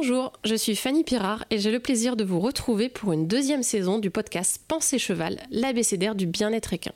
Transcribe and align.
Bonjour, 0.00 0.32
je 0.44 0.54
suis 0.54 0.76
Fanny 0.76 1.02
Pirard 1.02 1.44
et 1.50 1.58
j'ai 1.58 1.72
le 1.72 1.80
plaisir 1.80 2.14
de 2.14 2.22
vous 2.22 2.38
retrouver 2.38 2.88
pour 2.88 3.12
une 3.12 3.26
deuxième 3.26 3.64
saison 3.64 3.98
du 3.98 4.10
podcast 4.10 4.62
Pensée 4.68 4.96
Cheval, 4.96 5.40
l'abécédaire 5.50 6.14
du 6.14 6.26
bien-être 6.26 6.72
équin. 6.72 6.92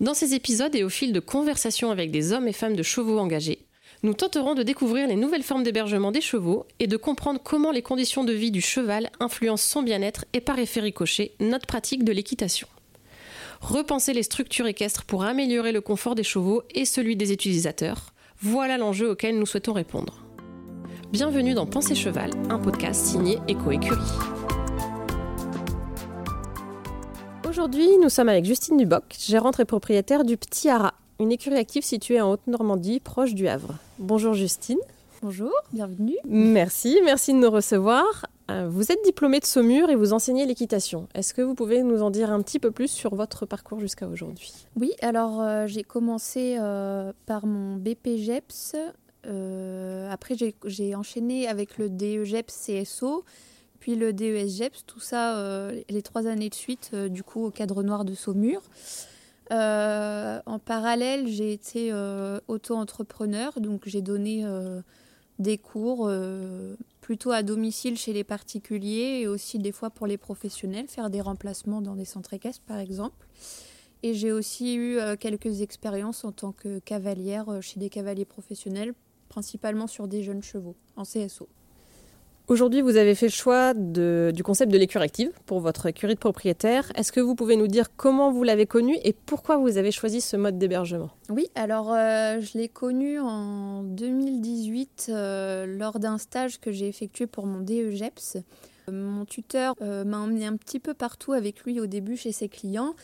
Dans 0.00 0.12
ces 0.12 0.34
épisodes 0.34 0.74
et 0.74 0.84
au 0.84 0.90
fil 0.90 1.14
de 1.14 1.20
conversations 1.20 1.90
avec 1.90 2.10
des 2.10 2.34
hommes 2.34 2.46
et 2.46 2.52
femmes 2.52 2.76
de 2.76 2.82
chevaux 2.82 3.18
engagés, 3.18 3.64
nous 4.02 4.12
tenterons 4.12 4.54
de 4.54 4.62
découvrir 4.62 5.08
les 5.08 5.16
nouvelles 5.16 5.42
formes 5.42 5.62
d'hébergement 5.62 6.12
des 6.12 6.20
chevaux 6.20 6.66
et 6.78 6.86
de 6.86 6.98
comprendre 6.98 7.40
comment 7.42 7.70
les 7.70 7.80
conditions 7.80 8.22
de 8.22 8.34
vie 8.34 8.50
du 8.50 8.60
cheval 8.60 9.08
influencent 9.18 9.66
son 9.66 9.82
bien-être 9.82 10.26
et 10.34 10.42
par 10.42 10.58
effet 10.58 10.80
ricochet 10.80 11.32
notre 11.40 11.66
pratique 11.66 12.04
de 12.04 12.12
l'équitation. 12.12 12.68
Repenser 13.62 14.12
les 14.12 14.24
structures 14.24 14.66
équestres 14.66 15.04
pour 15.04 15.24
améliorer 15.24 15.72
le 15.72 15.80
confort 15.80 16.16
des 16.16 16.22
chevaux 16.22 16.64
et 16.74 16.84
celui 16.84 17.16
des 17.16 17.32
utilisateurs, 17.32 18.12
voilà 18.42 18.76
l'enjeu 18.76 19.08
auquel 19.08 19.38
nous 19.38 19.46
souhaitons 19.46 19.72
répondre. 19.72 20.22
Bienvenue 21.12 21.54
dans 21.54 21.66
Pensée 21.66 21.96
Cheval, 21.96 22.30
un 22.50 22.58
podcast 22.60 23.04
signé 23.04 23.40
Eco 23.50 23.72
Écurie. 23.72 23.98
Aujourd'hui, 27.48 27.98
nous 28.00 28.08
sommes 28.08 28.28
avec 28.28 28.44
Justine 28.44 28.76
Duboc, 28.76 29.16
gérante 29.18 29.58
et 29.58 29.64
propriétaire 29.64 30.24
du 30.24 30.36
Petit 30.36 30.68
Haras, 30.68 30.94
une 31.18 31.32
écurie 31.32 31.56
active 31.56 31.82
située 31.82 32.20
en 32.20 32.30
Haute-Normandie, 32.30 33.00
proche 33.00 33.34
du 33.34 33.48
Havre. 33.48 33.74
Bonjour 33.98 34.34
Justine. 34.34 34.78
Bonjour, 35.20 35.52
bienvenue. 35.72 36.14
Merci, 36.28 37.00
merci 37.04 37.32
de 37.32 37.38
nous 37.38 37.50
recevoir. 37.50 38.26
Euh, 38.48 38.68
vous 38.70 38.92
êtes 38.92 39.02
diplômée 39.04 39.40
de 39.40 39.46
Saumur 39.46 39.90
et 39.90 39.96
vous 39.96 40.12
enseignez 40.12 40.46
l'équitation. 40.46 41.08
Est-ce 41.16 41.34
que 41.34 41.42
vous 41.42 41.56
pouvez 41.56 41.82
nous 41.82 42.02
en 42.02 42.10
dire 42.10 42.30
un 42.30 42.40
petit 42.40 42.60
peu 42.60 42.70
plus 42.70 42.88
sur 42.88 43.16
votre 43.16 43.46
parcours 43.46 43.80
jusqu'à 43.80 44.06
aujourd'hui? 44.06 44.52
Oui, 44.76 44.92
alors 45.02 45.40
euh, 45.40 45.66
j'ai 45.66 45.82
commencé 45.82 46.56
euh, 46.60 47.12
par 47.26 47.46
mon 47.46 47.74
BPGEPS. 47.78 48.76
Après, 49.24 50.34
j'ai 50.64 50.94
enchaîné 50.94 51.48
avec 51.48 51.78
le 51.78 51.88
DEGEPS 51.88 52.66
CSO, 52.66 53.24
puis 53.78 53.94
le 53.94 54.12
DESGEPS, 54.12 54.84
tout 54.86 55.00
ça 55.00 55.70
les 55.88 56.02
trois 56.02 56.26
années 56.26 56.48
de 56.48 56.54
suite, 56.54 56.94
du 56.94 57.22
coup, 57.22 57.44
au 57.44 57.50
cadre 57.50 57.82
noir 57.82 58.04
de 58.04 58.14
Saumur. 58.14 58.62
en 59.50 60.58
parallèle, 60.64 61.28
j'ai 61.28 61.52
été 61.52 61.92
auto-entrepreneur, 62.48 63.60
donc 63.60 63.82
j'ai 63.86 64.02
donné 64.02 64.44
des 65.40 65.56
cours 65.58 66.06
euh, 66.06 66.76
plutôt 67.00 67.32
à 67.32 67.42
domicile 67.42 67.96
chez 67.96 68.12
les 68.12 68.24
particuliers 68.24 69.20
et 69.22 69.26
aussi 69.26 69.58
des 69.58 69.72
fois 69.72 69.90
pour 69.90 70.06
les 70.06 70.18
professionnels, 70.18 70.86
faire 70.86 71.10
des 71.10 71.22
remplacements 71.22 71.80
dans 71.80 71.96
des 71.96 72.04
centres 72.04 72.34
équestres 72.34 72.62
par 72.66 72.78
exemple. 72.78 73.26
Et 74.02 74.14
j'ai 74.14 74.32
aussi 74.32 74.74
eu 74.74 74.98
euh, 74.98 75.16
quelques 75.16 75.62
expériences 75.62 76.24
en 76.24 76.32
tant 76.32 76.52
que 76.52 76.78
cavalière 76.78 77.48
euh, 77.48 77.60
chez 77.62 77.80
des 77.80 77.88
cavaliers 77.88 78.26
professionnels, 78.26 78.94
principalement 79.30 79.86
sur 79.86 80.08
des 80.08 80.22
jeunes 80.22 80.42
chevaux 80.42 80.76
en 80.96 81.04
CSO. 81.04 81.48
Aujourd'hui, 82.50 82.80
vous 82.80 82.96
avez 82.96 83.14
fait 83.14 83.26
le 83.26 83.32
choix 83.32 83.74
du 83.74 84.42
concept 84.42 84.72
de 84.72 84.76
l'écurie 84.76 85.04
active 85.04 85.30
pour 85.46 85.60
votre 85.60 85.86
écurie 85.86 86.14
de 86.14 86.18
propriétaire. 86.18 86.90
Est-ce 86.96 87.12
que 87.12 87.20
vous 87.20 87.36
pouvez 87.36 87.54
nous 87.54 87.68
dire 87.68 87.94
comment 87.96 88.32
vous 88.32 88.42
l'avez 88.42 88.66
connu 88.66 88.96
et 89.04 89.12
pourquoi 89.12 89.56
vous 89.56 89.78
avez 89.78 89.92
choisi 89.92 90.20
ce 90.20 90.36
mode 90.36 90.58
d'hébergement? 90.58 91.10
Oui, 91.28 91.48
alors 91.54 91.92
euh, 91.92 92.40
je 92.40 92.58
l'ai 92.58 92.68
connu 92.68 93.20
en 93.20 93.84
2018 93.84 95.10
euh, 95.10 95.78
lors 95.78 96.00
d'un 96.00 96.18
stage 96.18 96.58
que 96.58 96.72
j'ai 96.72 96.88
effectué 96.88 97.28
pour 97.28 97.46
mon 97.46 97.60
DEGEPS. 97.60 98.38
Mon 98.90 99.24
tuteur 99.26 99.76
euh, 99.80 100.02
m'a 100.02 100.18
emmené 100.18 100.44
un 100.44 100.56
petit 100.56 100.80
peu 100.80 100.92
partout 100.92 101.32
avec 101.32 101.60
lui 101.60 101.78
au 101.78 101.86
début 101.86 102.16
chez 102.16 102.32
ses 102.32 102.48
clients. 102.48 102.96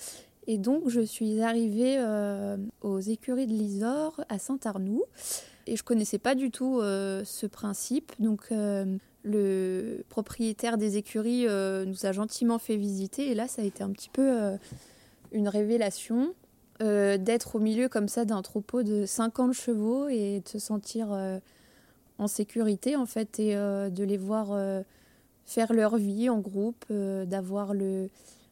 Et 0.48 0.59
donc, 0.59 0.88
je 0.88 1.03
suis 1.03 1.41
arrivée 1.41 1.98
aux 2.81 3.00
écuries 3.00 3.47
de 3.47 3.53
l'Isor 3.53 4.20
à 4.28 4.38
Saint-Arnoux. 4.38 5.04
Et 5.66 5.77
je 5.77 5.82
connaissais 5.82 6.19
pas 6.19 6.34
du 6.34 6.50
tout 6.50 6.81
ce 6.81 7.47
principe. 7.47 8.12
Donc, 8.21 8.50
le 9.27 10.04
propriétaire 10.09 10.78
des 10.78 10.97
écuries 10.97 11.47
euh, 11.47 11.84
nous 11.84 12.06
a 12.06 12.12
gentiment 12.12 12.59
fait 12.59 12.77
visiter 12.77 13.31
et 13.31 13.34
là 13.34 13.49
ça 13.49 13.62
a 13.62 13.65
été 13.65 13.82
un 13.82 13.91
petit 13.91 14.09
peu 14.09 14.22
euh, 14.22 14.56
une 15.32 15.49
révélation 15.49 16.32
euh, 16.81 17.19
d'être 17.19 17.56
au 17.56 17.59
milieu 17.59 17.88
comme 17.88 18.09
ça 18.09 18.25
d'un 18.25 18.41
troupeau 18.43 18.84
de 18.84 19.04
50 19.04 19.53
chevaux 19.53 20.09
et 20.09 20.41
de 20.44 20.49
se 20.49 20.59
sentir 20.60 21.09
en 22.19 22.28
sécurité 22.28 22.94
en 22.94 23.06
fait 23.06 23.41
et 23.41 23.54
de 23.54 24.04
les 24.04 24.16
voir 24.16 24.56
faire 25.44 25.72
leur 25.72 25.97
vie 25.97 26.28
en 26.28 26.38
groupe, 26.38 26.84
d'avoir 26.91 27.75
le 27.75 28.09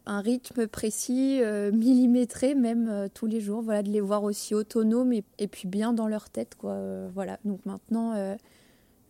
un 0.07 0.21
rythme 0.21 0.67
précis, 0.67 1.41
millimétré 1.73 2.55
même 2.55 3.09
tous 3.15 3.27
les 3.27 3.41
jours, 3.41 3.63
voilà, 3.63 3.83
de 3.83 3.91
les 3.91 4.01
voir 4.01 4.23
aussi 4.23 4.55
autonomes 4.55 5.13
et, 5.13 5.49
puis 5.49 5.67
bien 5.67 5.93
dans 5.93 6.09
leur 6.09 6.29
tête 6.29 6.57
quoi, 6.57 6.77
voilà. 7.15 7.39
Donc 7.45 7.65
maintenant 7.65 8.37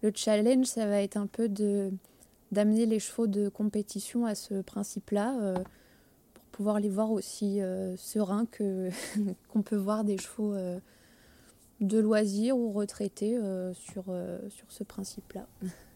le 0.05 0.13
challenge, 0.15 0.67
ça 0.67 0.87
va 0.87 1.01
être 1.01 1.17
un 1.17 1.27
peu 1.27 1.49
d'amener 1.49 2.85
les 2.85 3.01
chevaux 3.01 3.27
de 3.27 3.49
compétition 3.49 4.27
à 4.27 4.35
ce 4.35 4.61
principe-là 4.61 5.39
euh, 5.41 5.55
pour 6.35 6.45
pouvoir 6.53 6.79
les 6.79 6.91
voir 6.91 7.11
aussi 7.11 7.63
euh, 7.63 7.97
sereins 7.97 8.45
que 8.45 8.91
qu'on 9.49 9.63
peut 9.63 9.77
voir 9.77 10.05
des 10.05 10.19
chevaux 10.19 10.53
euh, 10.53 10.79
de 11.81 11.99
loisirs 11.99 12.59
ou 12.59 12.71
retraités 12.71 13.39
sur, 13.73 14.05
sur 14.51 14.71
ce 14.71 14.85
principe-là. 14.85 15.47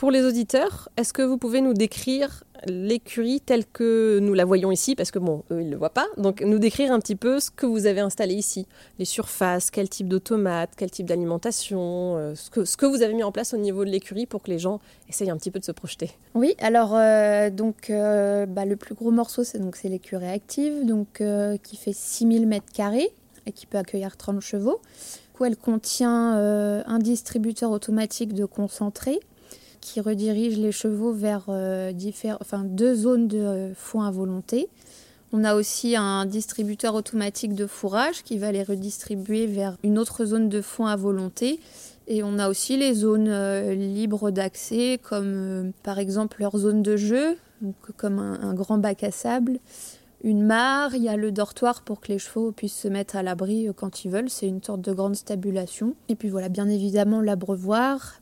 Pour 0.00 0.10
les 0.10 0.24
auditeurs, 0.24 0.88
est-ce 0.96 1.12
que 1.12 1.20
vous 1.20 1.36
pouvez 1.36 1.60
nous 1.60 1.74
décrire 1.74 2.44
l'écurie 2.64 3.42
telle 3.42 3.66
que 3.66 4.18
nous 4.22 4.32
la 4.32 4.46
voyons 4.46 4.72
ici? 4.72 4.96
Parce 4.96 5.10
que 5.10 5.18
bon, 5.18 5.44
eux, 5.50 5.60
ils 5.60 5.66
ne 5.66 5.72
le 5.72 5.76
voient 5.76 5.92
pas. 5.92 6.06
Donc, 6.16 6.40
nous 6.40 6.58
décrire 6.58 6.90
un 6.90 7.00
petit 7.00 7.16
peu 7.16 7.38
ce 7.38 7.50
que 7.50 7.66
vous 7.66 7.84
avez 7.84 8.00
installé 8.00 8.32
ici. 8.32 8.66
Les 8.98 9.04
surfaces, 9.04 9.70
quel 9.70 9.90
type 9.90 10.08
d'automate, 10.08 10.70
quel 10.74 10.90
type 10.90 11.04
d'alimentation, 11.04 12.16
euh, 12.16 12.34
ce, 12.34 12.48
que, 12.48 12.64
ce 12.64 12.78
que 12.78 12.86
vous 12.86 13.02
avez 13.02 13.12
mis 13.12 13.22
en 13.22 13.30
place 13.30 13.52
au 13.52 13.58
niveau 13.58 13.84
de 13.84 13.90
l'écurie 13.90 14.24
pour 14.24 14.42
que 14.42 14.50
les 14.50 14.58
gens 14.58 14.80
essayent 15.10 15.28
un 15.28 15.36
petit 15.36 15.50
peu 15.50 15.58
de 15.58 15.66
se 15.66 15.72
projeter. 15.72 16.12
Oui, 16.32 16.54
alors, 16.60 16.94
euh, 16.94 17.50
donc, 17.50 17.90
euh, 17.90 18.46
bah, 18.46 18.64
le 18.64 18.76
plus 18.76 18.94
gros 18.94 19.10
morceau, 19.10 19.44
c'est 19.44 19.58
donc 19.58 19.76
c'est 19.76 19.90
l'écurie 19.90 20.28
active, 20.28 20.86
donc, 20.86 21.22
qui 21.62 21.76
fait 21.76 21.92
6000 21.92 22.48
m2 22.48 23.06
et 23.44 23.52
qui 23.52 23.66
peut 23.66 23.76
accueillir 23.76 24.16
30 24.16 24.40
chevaux. 24.40 24.80
elle 25.44 25.58
contient 25.58 26.36
un 26.86 26.98
distributeur 27.00 27.70
automatique 27.70 28.32
de 28.32 28.46
concentré 28.46 29.20
qui 29.80 30.00
redirige 30.00 30.58
les 30.58 30.72
chevaux 30.72 31.12
vers 31.12 31.44
euh, 31.48 31.92
deux 32.64 32.94
zones 32.94 33.28
de 33.28 33.38
euh, 33.38 33.74
foin 33.74 34.08
à 34.08 34.10
volonté. 34.10 34.68
On 35.32 35.44
a 35.44 35.54
aussi 35.54 35.94
un 35.96 36.26
distributeur 36.26 36.94
automatique 36.94 37.54
de 37.54 37.66
fourrage 37.66 38.22
qui 38.24 38.36
va 38.36 38.50
les 38.50 38.64
redistribuer 38.64 39.46
vers 39.46 39.76
une 39.84 39.98
autre 39.98 40.24
zone 40.24 40.48
de 40.48 40.60
foin 40.60 40.90
à 40.90 40.96
volonté. 40.96 41.60
Et 42.08 42.24
on 42.24 42.38
a 42.38 42.48
aussi 42.48 42.76
les 42.76 42.94
zones 42.94 43.28
euh, 43.28 43.74
libres 43.74 44.30
d'accès, 44.32 44.98
comme 45.02 45.72
par 45.84 45.98
exemple 46.00 46.38
leur 46.40 46.58
zone 46.58 46.82
de 46.82 46.96
jeu, 46.96 47.36
comme 47.96 48.18
un, 48.18 48.54
grand 48.54 48.78
bac 48.78 49.04
à 49.04 49.12
sable, 49.12 49.60
une 50.24 50.42
mare, 50.42 50.94
il 50.94 51.02
y 51.04 51.08
a 51.08 51.16
le 51.16 51.30
dortoir 51.30 51.82
pour 51.82 52.00
que 52.00 52.08
les 52.08 52.18
chevaux 52.18 52.52
puissent 52.52 52.78
se 52.78 52.88
mettre 52.88 53.16
à 53.16 53.22
l'abri 53.22 53.68
quand 53.76 54.04
ils 54.04 54.10
veulent, 54.10 54.28
c'est 54.28 54.48
une 54.48 54.62
sorte 54.62 54.80
de 54.80 54.92
grande 54.92 55.14
stabulation. 55.14 55.94
Et 56.08 56.16
puis 56.16 56.28
voilà, 56.28 56.48
bien 56.48 56.68
évidemment 56.68 57.20
l'abreuvoir, 57.20 58.19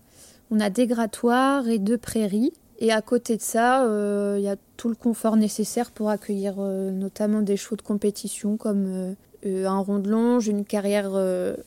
on 0.51 0.61
a 0.61 0.71
des 0.71 0.87
grattoirs 0.87 1.69
et 1.69 1.79
deux 1.79 1.99
prairies. 1.99 2.53
Et 2.81 2.93
à 2.93 3.03
côté 3.03 3.37
de 3.37 3.43
ça, 3.43 3.85
euh, 3.85 4.37
il 4.39 4.45
y 4.45 4.49
a 4.49 4.57
tout 4.77 4.89
le 4.89 4.95
confort 4.95 5.37
nécessaire 5.37 5.91
pour 5.91 6.11
accueillir 6.11 6.55
euh, 6.59 6.91
notamment 6.93 7.43
des 7.43 7.57
chevaux 7.57 7.77
de 7.77 7.83
compétition 7.83 8.57
comme 8.57 9.17
euh, 9.45 9.67
un 9.67 9.79
rond 9.79 9.99
de 9.99 10.09
longe, 10.09 10.47
une 10.47 10.65
carrière 10.65 11.13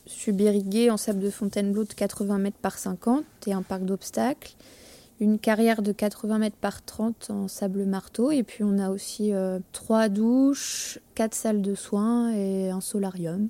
subirriguée 0.05 0.89
en 0.89 0.97
sable 0.97 1.19
de 1.19 1.29
Fontainebleau 1.29 1.83
de 1.83 1.93
80 1.93 2.37
mètres 2.37 2.57
par 2.61 2.77
50 2.77 3.23
et 3.47 3.53
un 3.53 3.61
parc 3.61 3.83
d'obstacles, 3.83 4.55
une 5.19 5.39
carrière 5.39 5.81
de 5.81 5.91
80 5.91 6.37
mètres 6.37 6.57
par 6.59 6.83
30 6.83 7.29
en 7.29 7.47
sable 7.47 7.85
marteau. 7.85 8.31
Et 8.31 8.43
puis 8.43 8.65
on 8.65 8.77
a 8.77 8.89
aussi 8.89 9.31
trois 9.71 10.09
douches, 10.09 10.99
quatre 11.15 11.33
salles 11.33 11.61
de 11.61 11.73
soins 11.73 12.33
et 12.33 12.71
un 12.71 12.81
solarium. 12.81 13.47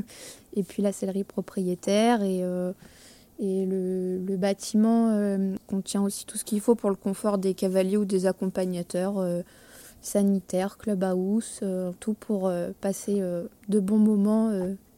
et 0.56 0.62
puis 0.62 0.82
la 0.82 0.92
sellerie 0.92 1.24
propriétaire 1.24 2.22
et 2.22 2.42
et 3.38 3.66
le, 3.66 4.36
bâtiment 4.36 5.10
euh, 5.10 5.54
contient 5.66 6.02
aussi 6.02 6.24
tout 6.24 6.38
ce 6.38 6.44
qu'il 6.44 6.60
faut 6.60 6.74
pour 6.74 6.90
le 6.90 6.96
confort 6.96 7.38
des 7.38 7.54
cavaliers 7.54 7.96
ou 7.96 8.04
des 8.04 8.26
accompagnateurs 8.26 9.18
euh, 9.18 9.42
sanitaires, 10.00 10.78
clubhouse, 10.78 11.60
euh, 11.62 11.92
tout 11.98 12.14
pour 12.14 12.52
passer 12.80 13.20
de 13.68 13.80
bons 13.80 13.98
moments 13.98 14.52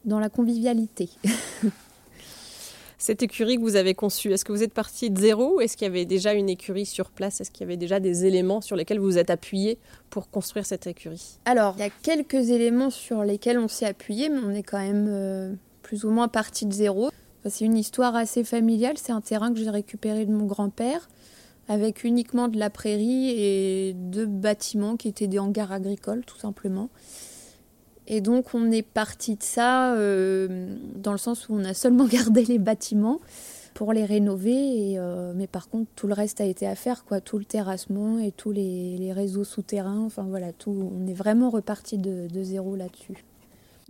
dans 0.05 0.19
la 0.19 0.29
convivialité. 0.29 1.09
Cette 2.99 3.23
écurie 3.23 3.55
que 3.55 3.61
vous 3.61 3.77
avez 3.77 3.95
conçue, 3.95 4.31
est-ce 4.31 4.45
que 4.45 4.51
vous 4.51 4.61
êtes 4.61 4.75
parti 4.75 5.09
de 5.09 5.19
zéro 5.19 5.55
ou 5.55 5.61
est-ce 5.61 5.75
qu'il 5.75 5.87
y 5.87 5.89
avait 5.89 6.05
déjà 6.05 6.33
une 6.33 6.49
écurie 6.49 6.85
sur 6.85 7.09
place? 7.09 7.41
Est-ce 7.41 7.49
qu'il 7.49 7.61
y 7.61 7.63
avait 7.63 7.77
déjà 7.77 7.99
des 7.99 8.25
éléments 8.25 8.61
sur 8.61 8.75
lesquels 8.75 8.99
vous 8.99 9.05
vous 9.05 9.17
êtes 9.17 9.31
appuyé 9.31 9.79
pour 10.11 10.29
construire 10.29 10.67
cette 10.67 10.85
écurie? 10.85 11.39
Alors, 11.45 11.73
il 11.77 11.81
y 11.81 11.85
a 11.85 11.89
quelques 11.89 12.51
éléments 12.51 12.91
sur 12.91 13.23
lesquels 13.23 13.57
on 13.57 13.67
s'est 13.67 13.87
appuyé, 13.87 14.29
mais 14.29 14.37
on 14.45 14.51
est 14.51 14.61
quand 14.61 14.77
même 14.77 15.57
plus 15.81 16.05
ou 16.05 16.11
moins 16.11 16.27
parti 16.27 16.67
de 16.67 16.73
zéro. 16.73 17.09
C'est 17.49 17.65
une 17.65 17.77
histoire 17.77 18.15
assez 18.15 18.43
familiale. 18.43 18.97
C'est 18.97 19.11
un 19.11 19.21
terrain 19.21 19.51
que 19.51 19.59
j'ai 19.59 19.69
récupéré 19.69 20.25
de 20.25 20.31
mon 20.31 20.45
grand-père 20.45 21.09
avec 21.67 22.03
uniquement 22.03 22.47
de 22.47 22.59
la 22.59 22.69
prairie 22.69 23.29
et 23.29 23.93
deux 23.93 24.25
bâtiments 24.25 24.97
qui 24.97 25.07
étaient 25.07 25.27
des 25.27 25.39
hangars 25.39 25.71
agricoles, 25.71 26.25
tout 26.25 26.37
simplement. 26.37 26.89
Et 28.07 28.19
donc 28.19 28.53
on 28.53 28.71
est 28.71 28.81
parti 28.81 29.35
de 29.35 29.43
ça 29.43 29.93
euh, 29.93 30.75
dans 30.95 31.13
le 31.13 31.17
sens 31.17 31.47
où 31.47 31.53
on 31.53 31.63
a 31.63 31.73
seulement 31.73 32.05
gardé 32.11 32.43
les 32.43 32.59
bâtiments. 32.59 33.19
pour 33.73 33.93
les 33.93 34.03
rénover. 34.03 34.99
mais 35.35 35.47
par 35.47 35.69
contre, 35.69 35.89
tout 35.95 36.07
le 36.07 36.13
reste 36.13 36.41
a 36.41 36.45
été 36.45 36.67
à 36.67 36.75
faire, 36.75 37.05
quoi. 37.05 37.21
Tout 37.21 37.39
le 37.39 37.45
terrassement 37.45 38.19
et 38.19 38.31
tous 38.31 38.51
les, 38.51 39.13
réseaux 39.13 39.45
souterrains. 39.45 40.03
Enfin 40.05 40.23
voilà, 40.23 40.51
tout. 40.51 40.91
On 40.93 41.07
est 41.07 41.13
vraiment 41.13 41.49
reparti 41.49 41.97
de, 41.97 42.27
zéro 42.43 42.75
là-dessus. 42.75 43.23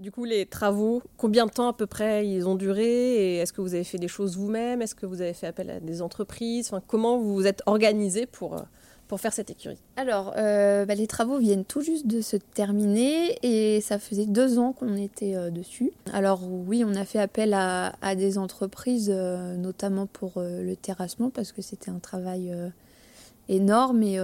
Du 0.01 0.12
coup, 0.12 0.25
les 0.25 0.48
travaux, 0.48 1.03
combien 1.15 1.45
de 1.45 1.51
temps 1.51 1.68
à 1.68 1.74
peu 1.74 1.86
près 1.86 2.27
ils 2.27 2.48
ont 2.48 2.56
duré 2.56 3.38
est-ce 3.38 3.53
que 3.53 3.62
vous 3.62 3.75
avez 3.75 3.83
fait 3.83 4.00
des 4.00 4.07
choses 4.07 4.36
vous-même? 4.36 4.81
Est-ce 4.81 4.95
que 4.95 5.06
vous 5.06 5.21
avez 5.21 5.33
fait 5.33 5.45
appel 5.45 5.69
à 5.69 5.80
des 5.80 6.01
entreprises? 6.01 6.69
Enfin, 6.69 6.81
Comment 6.88 7.19
vous 7.19 7.36
vous 7.36 7.45
êtes 7.45 7.62
organisé 7.68 8.25
pour 8.25 8.65
pour 9.07 9.19
faire 9.19 9.31
cette 9.31 9.51
écurie? 9.51 9.77
Alors, 9.98 10.33
euh, 10.38 10.86
bah, 10.86 10.95
les 10.95 11.06
travaux 11.06 11.38
viennent 11.38 11.65
tout 11.65 11.81
juste 11.81 12.07
de 12.07 12.21
se 12.21 12.36
terminer 12.36 13.38
et 13.44 13.80
ça 13.81 14.00
faisait 14.00 14.25
deux 14.25 14.57
ans 14.57 14.74
qu'on 14.74 14.95
était 14.95 15.36
euh, 15.36 15.51
dessus. 15.51 15.92
Alors 16.13 16.50
oui, 16.50 16.83
on 16.83 16.95
a 16.95 17.06
fait 17.06 17.19
appel 17.19 17.54
à, 17.54 18.15
des 18.15 18.39
entreprises, 18.39 19.12
euh, 19.13 19.56
notamment 19.56 20.07
pour 20.07 20.33
le 20.38 20.74
terrassement, 20.75 21.30
parce 21.30 21.51
que 21.51 21.62
c'était 21.62 21.92
un 21.92 22.00
travail 22.00 22.51
énorme. 23.49 24.03
Et, 24.03 24.19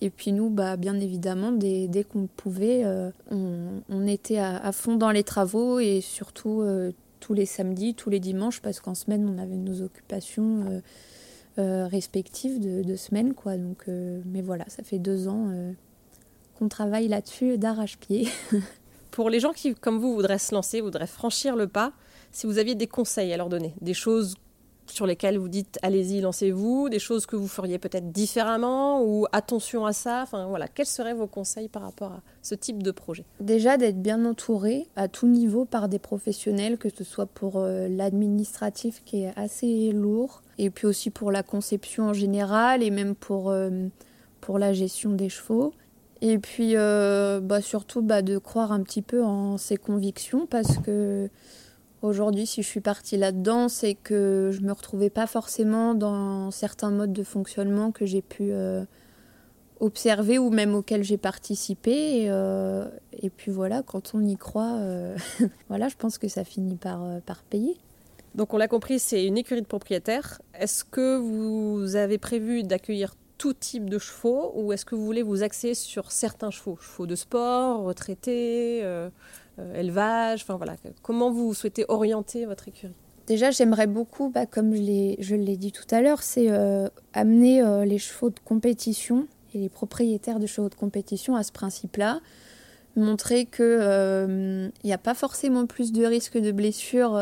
et, 0.00 0.10
puis 0.10 0.32
nous, 0.32 0.50
bah, 0.50 0.76
bien 0.76 0.98
évidemment, 1.00 1.52
dès, 1.52 2.04
qu'on 2.04 2.26
pouvait, 2.26 2.84
on, 3.30 4.06
était 4.06 4.38
à, 4.38 4.72
fond 4.72 4.96
dans 4.96 5.10
les 5.10 5.24
travaux 5.24 5.78
et 5.78 6.00
surtout 6.00 6.62
tous 7.20 7.34
les 7.34 7.46
samedis, 7.46 7.94
tous 7.94 8.10
les 8.10 8.20
dimanches, 8.20 8.60
parce 8.60 8.80
qu'en 8.80 8.94
semaine, 8.94 9.28
on 9.28 9.38
avait 9.38 9.56
nos 9.56 9.82
occupations 9.82 10.82
euh, 11.58 11.88
respectives 11.88 12.60
de, 12.60 12.82
de, 12.84 12.96
semaines. 12.96 13.34
Quoi. 13.34 13.56
Donc, 13.56 13.82
euh, 13.88 14.22
mais 14.24 14.40
voilà, 14.40 14.64
ça 14.68 14.84
fait 14.84 15.00
deux 15.00 15.26
ans 15.26 15.48
euh, 15.50 15.72
qu'on 16.56 16.68
travaille 16.68 17.08
là-dessus 17.08 17.58
d'arrache-pied. 17.58 18.28
Pour 19.10 19.28
les 19.30 19.40
gens 19.40 19.52
qui, 19.52 19.74
comme 19.74 19.98
vous, 19.98 20.14
voudraient 20.14 20.38
se 20.38 20.54
lancer, 20.54 20.80
voudraient 20.80 21.08
franchir 21.08 21.56
le 21.56 21.66
pas, 21.66 21.92
si 22.30 22.46
vous 22.46 22.58
aviez 22.58 22.76
des 22.76 22.86
conseils 22.86 23.32
à 23.32 23.36
leur 23.36 23.48
donner, 23.48 23.74
des 23.80 23.94
choses 23.94 24.36
sur 24.90 25.06
lesquelles 25.06 25.38
vous 25.38 25.48
dites 25.48 25.78
allez-y, 25.82 26.20
lancez-vous, 26.20 26.88
des 26.88 26.98
choses 26.98 27.26
que 27.26 27.36
vous 27.36 27.48
feriez 27.48 27.78
peut-être 27.78 28.12
différemment 28.12 29.02
ou 29.02 29.26
attention 29.32 29.86
à 29.86 29.92
ça. 29.92 30.22
Enfin 30.22 30.46
voilà, 30.46 30.68
quels 30.68 30.86
seraient 30.86 31.14
vos 31.14 31.26
conseils 31.26 31.68
par 31.68 31.82
rapport 31.82 32.12
à 32.12 32.22
ce 32.42 32.54
type 32.54 32.82
de 32.82 32.90
projet? 32.90 33.24
Déjà 33.40 33.76
d'être 33.76 34.00
bien 34.00 34.24
entouré 34.24 34.86
à 34.96 35.08
tout 35.08 35.26
niveau 35.26 35.64
par 35.64 35.88
des 35.88 35.98
professionnels, 35.98 36.78
que 36.78 36.88
ce 36.88 37.04
soit 37.04 37.26
pour 37.26 37.54
euh, 37.56 37.88
l'administratif 37.88 39.02
qui 39.04 39.22
est 39.22 39.32
assez 39.36 39.92
lourd, 39.92 40.42
et 40.58 40.70
puis 40.70 40.86
aussi 40.86 41.10
pour 41.10 41.32
la 41.32 41.42
conception 41.42 42.04
en 42.04 42.12
général 42.12 42.82
et 42.82 42.90
même 42.90 43.14
pour, 43.14 43.50
euh, 43.50 43.86
pour 44.40 44.58
la 44.58 44.72
gestion 44.72 45.10
des 45.10 45.28
chevaux. 45.28 45.72
Et 46.22 46.38
puis 46.38 46.76
euh, 46.76 47.40
bah, 47.40 47.62
surtout 47.62 48.02
bah, 48.02 48.22
de 48.22 48.38
croire 48.38 48.72
un 48.72 48.82
petit 48.82 49.02
peu 49.02 49.24
en 49.24 49.56
ses 49.56 49.76
convictions 49.76 50.46
parce 50.46 50.78
que 50.78 51.30
Aujourd'hui, 52.02 52.46
si 52.46 52.62
je 52.62 52.66
suis 52.66 52.80
partie 52.80 53.18
là-dedans, 53.18 53.68
c'est 53.68 53.94
que 53.94 54.50
je 54.52 54.62
me 54.62 54.72
retrouvais 54.72 55.10
pas 55.10 55.26
forcément 55.26 55.94
dans 55.94 56.50
certains 56.50 56.90
modes 56.90 57.12
de 57.12 57.22
fonctionnement 57.22 57.92
que 57.92 58.06
j'ai 58.06 58.22
pu 58.22 58.52
euh, 58.52 58.84
observer 59.80 60.38
ou 60.38 60.48
même 60.48 60.74
auxquels 60.74 61.02
j'ai 61.02 61.18
participé. 61.18 62.22
Et, 62.22 62.30
euh, 62.30 62.86
puis 63.36 63.52
voilà, 63.52 63.82
quand 63.82 64.12
on 64.14 64.24
y 64.24 64.38
croit, 64.38 64.76
euh, 64.78 65.14
voilà, 65.68 65.88
je 65.88 65.96
pense 65.96 66.16
que 66.16 66.26
ça 66.26 66.42
finit 66.42 66.76
par, 66.76 67.02
par 67.26 67.42
payer. 67.42 67.76
Donc 68.34 68.54
on 68.54 68.56
l'a 68.56 68.68
compris, 68.68 68.98
c'est 68.98 69.26
une 69.26 69.36
écurie 69.36 69.60
de 69.60 69.66
propriétaires. 69.66 70.40
Est-ce 70.58 70.84
que 70.84 71.18
vous 71.18 71.96
avez 71.96 72.16
prévu 72.16 72.62
d'accueillir 72.62 73.14
tout 73.36 73.52
type 73.52 73.90
de 73.90 73.98
chevaux 73.98 74.52
ou 74.54 74.72
est-ce 74.72 74.86
que 74.86 74.94
vous 74.94 75.04
voulez 75.04 75.22
vous 75.22 75.42
axer 75.42 75.74
sur 75.74 76.12
certains 76.12 76.50
chevaux? 76.50 76.78
Chevaux 76.80 77.06
de 77.06 77.14
sport, 77.14 77.82
retraités 77.82 78.82
élevage 79.74 80.42
Enfin 80.42 80.56
voilà, 80.56 80.76
comment 81.02 81.30
vous 81.30 81.54
souhaitez 81.54 81.84
orienter 81.88 82.46
votre 82.46 82.68
écurie? 82.68 82.94
Déjà, 83.30 83.52
j'aimerais 83.52 83.86
beaucoup, 83.86 84.28
bah, 84.28 84.44
comme 84.44 84.74
je 84.74 85.36
l'ai 85.36 85.56
dit 85.56 85.70
tout 85.70 85.86
à 85.92 86.00
l'heure, 86.00 86.20
c'est 86.24 86.50
euh, 86.50 86.88
amener 87.12 87.62
euh, 87.62 87.84
les 87.84 87.98
chevaux 87.98 88.30
de 88.30 88.40
compétition 88.44 89.28
et 89.54 89.58
les 89.58 89.68
propriétaires 89.68 90.40
de 90.40 90.48
chevaux 90.48 90.68
de 90.68 90.74
compétition 90.74 91.36
à 91.36 91.44
ce 91.44 91.52
principe-là. 91.52 92.18
Montrer 92.96 93.46
qu'il 93.46 94.72
n'y 94.82 94.92
a 94.92 94.98
pas 94.98 95.14
forcément 95.14 95.66
plus 95.66 95.92
de 95.92 96.04
risques 96.04 96.38
de 96.38 96.50
blessures 96.50 97.16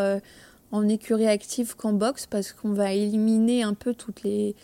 en 0.73 0.89
écurie 0.89 1.27
active 1.27 1.77
qu'en 1.77 1.93
boxe 1.93 2.25
parce 2.25 2.53
qu'on 2.53 2.73
va 2.73 2.95
éliminer 2.95 3.65
un 3.65 3.75
peu 3.75 3.93
toutes 3.93 4.23
les 4.23 4.57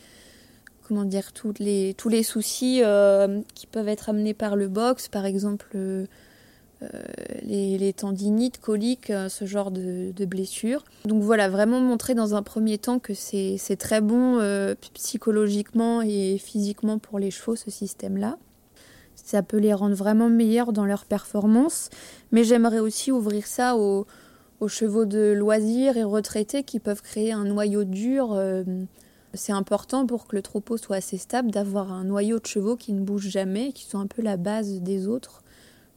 comment 0.83 1.05
dire 1.05 1.35
toutes 1.35 1.59
les 1.59 1.93
tous 1.93 2.09
les 2.09 2.23
soucis 2.23 2.83
qui 3.55 3.67
peuvent 3.67 3.89
être 3.89 4.09
amenés 4.09 4.33
par 4.33 4.57
le 4.57 4.69
boxe 4.69 5.09
par 5.09 5.27
exemple 5.27 5.77
euh, 6.93 7.03
les, 7.43 7.93
tendinites, 7.93 8.61
coliques, 8.61 9.11
euh, 9.11 9.29
ce 9.29 9.45
genre 9.45 9.71
de, 9.71 10.13
blessures. 10.25 10.85
Donc 11.05 11.23
voilà, 11.23 11.49
vraiment 11.49 11.81
montrer 11.81 12.15
dans 12.15 12.35
un 12.35 12.43
premier 12.43 12.79
temps 12.79 12.99
que 12.99 13.15
c'est 13.15 13.77
très 13.79 14.01
bon 14.01 14.39
euh, 14.41 14.75
psychologiquement 14.95 16.03
et 16.03 16.39
physiquement 16.39 16.99
pour 16.99 17.19
les 17.19 17.31
chevaux, 17.31 17.57
ce 17.57 17.71
système-là. 17.71 18.39
Ça 19.15 19.43
peut 19.43 19.59
les 19.59 19.75
rendre 19.75 19.95
vraiment 19.95 20.29
meilleurs 20.29 20.73
dans 20.73 20.87
leur 20.87 21.05
performance. 21.05 21.91
Mais 22.33 22.45
j'aimerais 22.45 22.81
aussi 22.81 23.13
ouvrir 23.13 23.47
ça 23.47 23.77
aux, 23.77 24.07
chevaux 24.67 25.05
de 25.05 25.33
loisirs 25.33 25.99
et 25.99 26.05
retraités 26.05 26.63
qui 26.63 26.81
peuvent 26.81 27.03
créer 27.03 27.33
un 27.33 27.45
noyau 27.45 27.85
dur. 27.85 28.35
c'est 29.35 29.53
important 29.53 30.07
pour 30.07 30.27
que 30.27 30.37
le 30.37 30.41
troupeau 30.41 30.79
soit 30.79 30.97
assez 30.97 31.19
stable 31.19 31.51
d'avoir 31.51 31.93
un 31.93 32.05
noyau 32.05 32.39
de 32.39 32.47
chevaux 32.47 32.75
qui 32.75 32.95
ne 32.95 33.05
bouge 33.05 33.29
jamais, 33.29 33.73
qui 33.73 33.85
sont 33.85 33.99
un 33.99 34.07
peu 34.07 34.23
la 34.23 34.39
base 34.39 34.81
des 34.81 35.07
autres. 35.07 35.44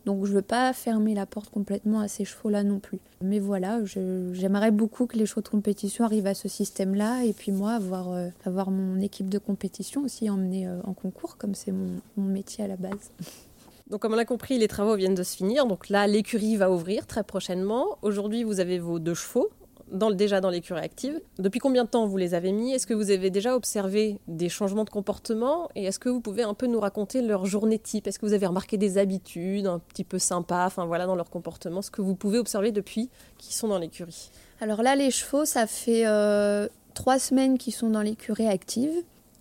Donc 0.08 0.24
je 0.24 0.32
ne 0.32 0.36
veux 0.38 0.42
pas 0.42 0.72
fermer 0.72 1.14
la 1.14 1.26
porte 1.26 1.50
complètement 1.50 2.00
à 2.00 2.08
ces 2.08 2.24
chevaux-là 2.24 2.64
non 2.64 2.80
plus. 2.80 3.00
Mais 3.22 3.40
voilà, 3.40 3.82
j'aimerais 3.84 4.72
beaucoup 4.72 5.06
que 5.06 5.18
les 5.18 5.26
chevaux 5.26 5.42
de 5.42 5.50
compétition 5.50 6.06
arrivent 6.06 6.28
à 6.28 6.34
ce 6.34 6.48
système-là 6.48 7.26
et 7.26 7.34
puis 7.34 7.52
moi 7.52 7.74
avoir, 7.74 8.14
euh, 8.14 8.30
mon 8.68 9.02
équipe 9.02 9.28
de 9.28 9.38
compétition 9.38 10.04
aussi 10.04 10.30
emmenée 10.30 10.66
euh, 10.66 10.80
en 10.86 10.94
concours 10.94 11.36
comme 11.36 11.54
c'est 11.54 11.74
mon, 11.74 12.00
mon 12.16 12.24
métier 12.24 12.64
à 12.64 12.68
la 12.70 12.78
base. 12.78 13.12
Donc 13.90 14.02
comme 14.02 14.14
on 14.14 14.16
l'a 14.16 14.24
compris, 14.24 14.58
les 14.58 14.70
travaux 14.70 14.96
viennent 14.96 15.14
de 15.14 15.24
se 15.24 15.36
finir. 15.36 15.66
Donc 15.66 15.90
là, 15.90 16.08
l'écurie 16.08 16.56
va 16.56 16.72
ouvrir 16.72 17.06
très 17.06 17.24
prochainement. 17.24 17.98
Aujourd'hui, 18.02 18.46
vous 18.46 18.62
avez 18.62 18.80
vos 18.80 19.00
deux 19.00 19.14
chevaux 19.14 19.50
dans, 19.92 20.12
déjà 20.12 20.42
dans 20.42 20.50
l'écurie 20.50 20.82
active. 20.82 21.20
Depuis 21.40 21.60
combien 21.60 21.84
de 21.84 21.90
temps 21.90 22.08
vous 22.08 22.18
les 22.18 22.34
avez 22.34 22.52
mis? 22.52 22.74
Est-ce 22.74 22.88
que 22.88 22.94
vous 22.94 23.12
avez 23.12 23.30
déjà 23.30 23.56
observé 23.56 24.20
des 24.28 24.50
changements 24.50 24.84
de 24.84 24.90
comportement? 24.90 25.70
Et 25.76 25.86
est-ce 25.86 26.00
que 26.00 26.10
vous 26.10 26.22
pouvez 26.22 26.44
un 26.44 26.54
peu 26.54 26.68
nous 26.68 26.80
raconter 26.80 27.22
leur 27.22 27.46
journée 27.46 27.80
type? 27.80 28.08
Est-ce 28.08 28.20
que 28.20 28.26
vous 28.26 28.34
avez 28.34 28.46
remarqué 28.46 28.78
des 28.78 28.98
habitudes 28.98 29.68
un 29.68 29.80
petit 29.80 30.04
peu 30.04 30.20
sympas, 30.20 30.66
enfin 30.66 30.86
voilà, 30.86 31.06
dans 31.06 31.16
leur 31.16 31.30
comportement, 31.30 31.82
ce 31.82 31.92
que 31.92 32.02
vous 32.02 32.16
pouvez 32.16 32.38
observer 32.38 32.72
depuis 32.72 33.10
qu'ils 33.38 33.56
sont 33.56 33.68
dans 33.68 33.80
l'écurie 33.80 34.30
Alors 34.62 34.82
là, 34.82 34.96
les 34.96 35.12
chevaux, 35.12 35.46
ça 35.46 35.68
fait 35.68 36.06
euh, 36.06 36.68
trois 36.94 37.20
semaines 37.20 37.58
qu'ils 37.58 37.74
sont 37.74 37.90
dans 37.90 38.02
l'écurie 38.02 38.48
active. 38.48 38.92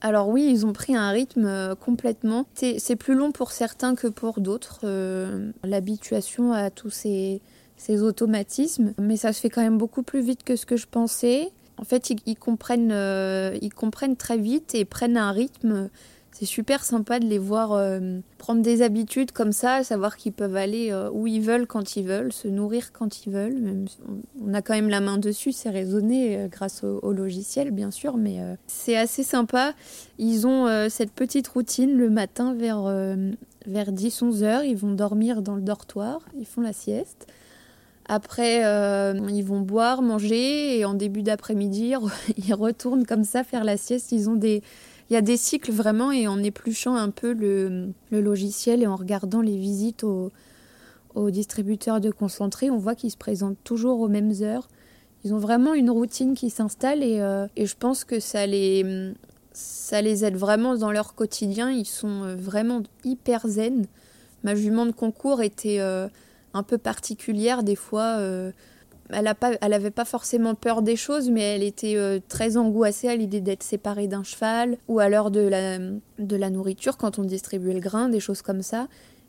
Alors 0.00 0.28
oui, 0.28 0.46
ils 0.50 0.66
ont 0.66 0.72
pris 0.72 0.94
un 0.94 1.10
rythme 1.10 1.46
euh, 1.46 1.74
complètement. 1.74 2.46
C'est 2.54 2.96
plus 2.96 3.14
long 3.14 3.32
pour 3.32 3.50
certains 3.50 3.94
que 3.94 4.06
pour 4.06 4.40
d'autres. 4.40 4.80
Euh, 4.84 5.50
l'habituation 5.64 6.52
à 6.52 6.70
tous 6.70 6.90
ces 6.90 7.40
ces 7.76 8.02
automatismes, 8.02 8.94
mais 8.98 9.16
ça 9.16 9.32
se 9.32 9.40
fait 9.40 9.50
quand 9.50 9.62
même 9.62 9.78
beaucoup 9.78 10.02
plus 10.02 10.20
vite 10.20 10.42
que 10.44 10.56
ce 10.56 10.66
que 10.66 10.76
je 10.76 10.86
pensais. 10.90 11.52
En 11.78 11.84
fait, 11.84 12.10
ils, 12.24 12.36
comprennent, 12.36 12.92
euh, 12.92 13.56
ils 13.60 13.72
comprennent 13.72 14.16
très 14.16 14.38
vite 14.38 14.74
et 14.74 14.84
prennent 14.86 15.18
un 15.18 15.30
rythme. 15.30 15.90
C'est 16.32 16.46
super 16.46 16.84
sympa 16.84 17.18
de 17.18 17.26
les 17.26 17.38
voir 17.38 17.72
euh, 17.72 18.18
prendre 18.38 18.62
des 18.62 18.82
habitudes 18.82 19.32
comme 19.32 19.52
ça, 19.52 19.84
savoir 19.84 20.16
qu'ils 20.16 20.32
peuvent 20.32 20.56
aller 20.56 20.90
euh, 20.90 21.10
où 21.10 21.26
ils 21.26 21.40
veulent 21.40 21.66
quand 21.66 21.96
ils 21.96 22.04
veulent, 22.04 22.32
se 22.32 22.48
nourrir 22.48 22.92
quand 22.92 23.24
ils 23.26 23.32
veulent. 23.32 23.86
on 24.42 24.54
a 24.54 24.62
quand 24.62 24.74
même 24.74 24.88
la 24.88 25.00
main 25.00 25.18
dessus, 25.18 25.52
c'est 25.52 25.70
raisonné 25.70 26.48
grâce 26.50 26.82
au, 26.82 27.12
logiciel, 27.12 27.70
bien 27.70 27.90
sûr, 27.90 28.16
mais 28.16 28.38
c'est 28.66 28.96
assez 28.96 29.22
sympa. 29.22 29.74
Ils 30.18 30.46
ont 30.46 30.88
cette 30.88 31.12
petite 31.12 31.48
routine 31.48 31.96
le 31.96 32.10
matin 32.10 32.54
vers, 32.54 32.84
vers 33.66 33.92
10-11 33.92 34.42
heures. 34.42 34.64
Ils 34.64 34.76
vont 34.76 34.92
dormir 34.92 35.40
dans 35.40 35.56
le 35.56 35.62
dortoir, 35.62 36.20
ils 36.38 36.46
font 36.46 36.62
la 36.62 36.74
sieste. 36.74 37.26
Après, 38.08 38.64
euh, 38.64 39.14
ils 39.28 39.42
vont 39.42 39.60
boire, 39.60 40.00
manger 40.00 40.78
et 40.78 40.84
en 40.84 40.94
début 40.94 41.22
d'après-midi, 41.22 41.94
ils 42.36 42.54
retournent 42.54 43.04
comme 43.04 43.24
ça 43.24 43.42
faire 43.42 43.64
la 43.64 43.76
sieste. 43.76 44.12
Ils 44.12 44.30
ont 44.30 44.36
des, 44.36 44.62
il 45.10 45.14
y 45.14 45.16
a 45.16 45.22
des 45.22 45.36
cycles 45.36 45.72
vraiment 45.72 46.12
et 46.12 46.28
en 46.28 46.42
épluchant 46.42 46.94
un 46.94 47.10
peu 47.10 47.32
le, 47.32 47.92
logiciel 48.10 48.82
et 48.82 48.86
en 48.86 48.96
regardant 48.96 49.40
les 49.40 49.56
visites 49.56 50.04
aux, 50.04 50.32
distributeurs 51.30 51.98
de 51.98 52.10
concentrés, 52.10 52.70
on 52.70 52.76
voit 52.76 52.94
qu'ils 52.94 53.10
se 53.10 53.16
présentent 53.16 53.56
toujours 53.64 54.00
aux 54.00 54.08
mêmes 54.08 54.34
heures. 54.42 54.68
Ils 55.24 55.32
ont 55.32 55.38
vraiment 55.38 55.72
une 55.72 55.88
routine 55.90 56.34
qui 56.34 56.50
s'installe 56.50 57.02
et, 57.02 57.20
euh, 57.20 57.46
et, 57.56 57.64
je 57.64 57.74
pense 57.74 58.04
que 58.04 58.20
ça 58.20 58.46
les, 58.46 59.14
ça 59.52 60.02
les 60.02 60.26
aide 60.26 60.36
vraiment 60.36 60.76
dans 60.76 60.92
leur 60.92 61.14
quotidien. 61.14 61.70
Ils 61.70 61.86
sont 61.86 62.24
euh, 62.24 62.36
vraiment 62.36 62.82
hyper 63.02 63.48
zen. 63.48 63.86
Ma 64.44 64.54
jument 64.54 64.84
de 64.84 64.92
concours 64.92 65.40
était 65.40 65.80
un 66.56 66.62
peu 66.62 66.78
particulière 66.78 67.62
des 67.62 67.76
fois. 67.76 68.16
Euh, 68.18 68.50
elle 69.10 69.70
n'avait 69.70 69.92
pas 69.92 70.04
forcément 70.04 70.56
peur 70.56 70.82
des 70.82 70.96
choses, 70.96 71.30
mais 71.30 71.42
elle 71.42 71.62
était 71.62 71.94
euh, 71.96 72.18
très 72.28 72.56
angoissée 72.56 73.08
à 73.08 73.14
l'idée 73.14 73.40
d'être 73.40 73.62
séparée 73.62 74.08
d'un 74.08 74.24
cheval 74.24 74.78
ou 74.88 74.98
l'heure 74.98 75.30
de 75.30 75.42
la, 75.42 75.78
de 75.78 76.36
la 76.36 76.50
nourriture 76.50 76.96
quand 76.96 77.20
on 77.20 77.22
distribuait 77.22 77.74
le 77.74 77.80
grain, 77.80 78.08
des 78.08 78.18
choses 78.18 78.42
comme 78.42 78.62
ça. 78.62 78.88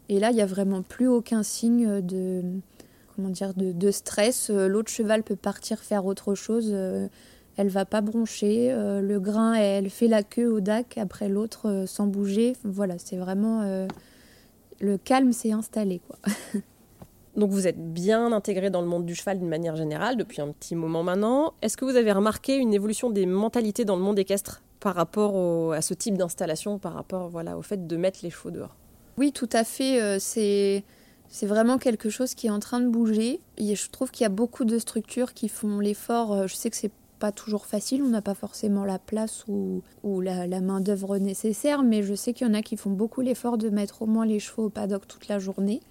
Et 0.09 0.19
là, 0.19 0.31
il 0.31 0.35
n'y 0.35 0.41
a 0.41 0.47
vraiment 0.47 0.81
plus 0.81 1.07
aucun 1.07 1.43
signe 1.43 2.01
de, 2.01 2.41
comment 3.15 3.29
dire, 3.29 3.53
de, 3.55 3.91
stress. 3.91 4.49
Euh, 4.49 4.67
l'autre 4.67 4.89
cheval 4.89 5.21
peut 5.21 5.35
partir 5.35 5.79
faire 5.79 6.05
autre 6.07 6.33
chose. 6.33 6.75
Elle 7.57 7.69
va 7.69 7.85
pas 7.85 8.01
broncher. 8.01 8.71
le 8.71 9.19
grain, 9.19 9.53
elle 9.53 9.89
fait 9.89 10.07
la 10.07 10.23
queue 10.23 10.47
au 10.47 10.59
DAC 10.59 10.97
après 10.97 11.27
l'autre 11.27 11.85
sans 11.87 12.07
bouger. 12.07 12.55
Voilà, 12.63 12.95
c'est 12.99 13.17
vraiment 13.17 13.87
le 14.79 14.97
calme 14.97 15.33
s'est 15.33 15.51
installé. 15.51 16.01
Donc 17.37 17.51
vous 17.51 17.67
êtes 17.67 17.93
bien 17.93 18.31
intégré 18.33 18.69
dans 18.71 18.81
le 18.81 18.87
monde 18.87 19.05
du 19.05 19.13
cheval 19.13 19.37
d'une 19.37 19.47
manière 19.47 19.75
générale 19.75 20.17
depuis 20.17 20.41
un 20.41 20.51
petit 20.51 20.75
moment 20.75 21.03
maintenant. 21.03 21.53
Est-ce 21.61 21.77
que 21.77 21.85
vous 21.85 21.95
avez 21.95 22.11
remarqué 22.11 22.57
une 22.57 22.73
évolution 22.73 23.11
des 23.11 23.27
mentalités 23.27 23.85
dans 23.85 23.95
le 23.95 24.01
monde 24.01 24.17
équestre 24.17 24.63
par 24.79 24.95
rapport 24.95 25.73
à 25.73 25.81
ce 25.81 25.93
type 25.93 26.17
d'installation, 26.17 26.79
par 26.79 26.93
rapport 26.93 27.29
voilà, 27.29 27.57
au 27.57 27.61
fait 27.61 27.85
de 27.85 27.95
mettre 27.95 28.19
les 28.23 28.31
chevaux 28.31 28.51
dehors? 28.51 28.75
Oui, 29.17 29.31
tout 29.31 29.49
à 29.53 29.63
fait. 29.63 30.01
Euh, 30.01 30.17
c'est 30.19 30.83
c'est 31.29 31.45
vraiment 31.45 31.77
quelque 31.77 32.09
chose 32.09 32.33
qui 32.33 32.47
est 32.47 32.51
en 32.51 32.59
train 32.59 32.79
de 32.79 32.87
bouger. 32.87 33.39
Et 33.57 33.75
je 33.75 33.89
trouve 33.89 34.11
qu'il 34.11 34.23
y 34.23 34.25
a 34.25 34.29
beaucoup 34.29 34.65
de 34.65 34.79
structures 34.79 35.33
qui 35.33 35.49
font 35.49 35.79
l'effort. 35.79 36.33
Euh, 36.33 36.47
je 36.47 36.55
sais 36.55 36.69
que 36.69 36.75
c'est 36.75 36.91
pas 37.19 37.31
toujours 37.31 37.65
facile, 37.65 38.03
on 38.03 38.09
n'a 38.09 38.21
pas 38.21 38.35
forcément 38.35 38.85
la 38.85 38.99
place 38.99 39.43
ou, 39.47 39.81
ou 40.03 40.21
la, 40.21 40.45
la 40.45 40.61
main-d'œuvre 40.61 41.17
nécessaire, 41.17 41.81
mais 41.81 42.03
je 42.03 42.13
sais 42.13 42.31
qu'il 42.31 42.45
y 42.45 42.49
en 42.49 42.53
a 42.53 42.61
qui 42.61 42.77
font 42.77 42.91
beaucoup 42.91 43.21
l'effort 43.21 43.57
de 43.57 43.69
mettre 43.69 44.03
au 44.03 44.05
moins 44.05 44.23
les 44.23 44.39
chevaux 44.39 44.65
au 44.65 44.69
paddock 44.69 45.07
toute 45.07 45.27
la 45.27 45.39
journée 45.39 45.81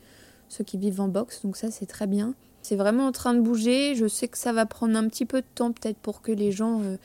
ceux 0.48 0.64
qui 0.64 0.78
vivent 0.78 1.00
en 1.00 1.08
boxe, 1.08 1.42
donc 1.42 1.56
ça 1.56 1.70
c'est 1.70 1.86
très 1.86 2.06
bien. 2.06 2.34
C'est 2.62 2.74
vraiment 2.74 3.06
en 3.06 3.12
train 3.12 3.32
de 3.32 3.40
bouger, 3.40 3.94
je 3.94 4.08
sais 4.08 4.26
que 4.26 4.36
ça 4.36 4.52
va 4.52 4.66
prendre 4.66 4.96
un 4.96 5.06
petit 5.06 5.24
peu 5.24 5.40
de 5.40 5.46
temps 5.54 5.70
peut-être 5.70 5.98
pour 5.98 6.20
que 6.20 6.32
les 6.32 6.50
gens, 6.50 6.80
euh, 6.82 6.96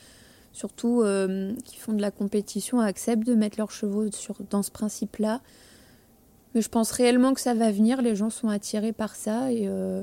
surtout 0.52 1.02
euh, 1.02 1.54
qui 1.64 1.76
font 1.76 1.92
de 1.92 2.00
la 2.00 2.10
compétition, 2.10 2.80
acceptent 2.80 3.24
de 3.24 3.34
mettre 3.34 3.58
leurs 3.58 3.70
chevaux 3.70 4.10
sur, 4.10 4.34
dans 4.50 4.64
ce 4.64 4.72
principe-là. 4.72 5.40
Mais 6.54 6.62
je 6.62 6.68
pense 6.68 6.90
réellement 6.90 7.32
que 7.32 7.40
ça 7.40 7.54
va 7.54 7.70
venir, 7.70 8.02
les 8.02 8.16
gens 8.16 8.28
sont 8.28 8.48
attirés 8.48 8.92
par 8.92 9.14
ça 9.14 9.52
et 9.52 9.68
euh, 9.68 10.02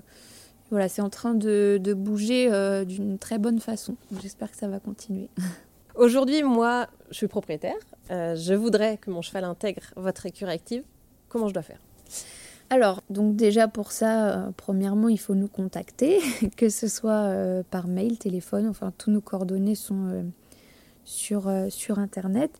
voilà, 0.71 0.87
c'est 0.87 1.01
en 1.01 1.09
train 1.09 1.33
de, 1.33 1.77
de 1.83 1.93
bouger 1.93 2.49
d'une 2.85 3.17
très 3.19 3.37
bonne 3.37 3.59
façon. 3.59 3.97
J'espère 4.21 4.51
que 4.51 4.57
ça 4.57 4.69
va 4.69 4.79
continuer. 4.79 5.29
Aujourd'hui, 5.95 6.41
moi, 6.41 6.87
je 7.09 7.17
suis 7.17 7.27
propriétaire. 7.27 7.75
je 8.09 8.53
voudrais 8.53 8.95
que 8.95 9.11
mon 9.11 9.21
cheval 9.21 9.43
intègre 9.43 9.81
votre 9.97 10.25
écurie 10.25 10.53
active. 10.53 10.83
Comment 11.27 11.49
je 11.49 11.53
dois 11.53 11.63
faire? 11.63 11.79
Alors, 12.71 13.01
donc 13.09 13.35
déjà 13.35 13.67
pour 13.67 13.91
ça, 13.91 14.29
euh, 14.29 14.49
premièrement, 14.55 15.09
il 15.09 15.19
faut 15.19 15.33
nous 15.33 15.47
contacter, 15.47 16.19
que 16.57 16.69
ce 16.69 16.87
soit 16.87 17.23
euh, 17.23 17.63
par 17.69 17.87
mail, 17.87 18.17
téléphone, 18.17 18.67
enfin 18.67 18.93
tous 18.97 19.09
nos 19.09 19.21
coordonnées 19.21 19.75
sont 19.75 20.05
euh, 20.05 20.23
sur, 21.03 21.51
sur 21.69 21.97
Internet. 21.97 22.51